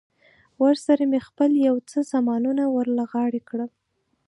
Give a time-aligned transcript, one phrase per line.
[0.63, 3.69] ورسره مې خپل یو څه سامانونه ور له غاړې کړل.